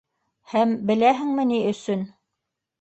[0.53, 2.05] Һәм беләһеңме ни өсөн?